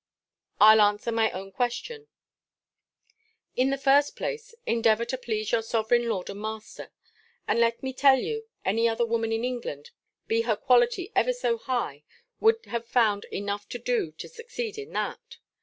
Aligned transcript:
I'll 0.59 0.81
answer 0.81 1.11
my 1.11 1.29
own 1.29 1.51
question: 1.51 2.07
In 3.55 3.69
the 3.69 3.77
first 3.77 4.15
place, 4.15 4.55
endeavour 4.65 5.05
to 5.05 5.15
please 5.15 5.51
your 5.51 5.61
sovereign 5.61 6.09
lord 6.09 6.27
and 6.31 6.41
master; 6.41 6.89
and 7.47 7.59
let 7.59 7.83
me 7.83 7.93
tell 7.93 8.17
you, 8.17 8.47
any 8.65 8.89
other 8.89 9.05
woman 9.05 9.31
in 9.31 9.43
England, 9.45 9.91
be 10.25 10.41
her 10.41 10.55
quality 10.55 11.11
ever 11.15 11.33
so 11.33 11.59
high, 11.59 12.03
would 12.39 12.65
have 12.65 12.87
found 12.87 13.25
enough 13.25 13.69
to 13.69 13.77
do 13.77 14.11
to 14.13 14.27
succeed 14.27 14.79
in 14.79 14.91
that. 14.93 15.37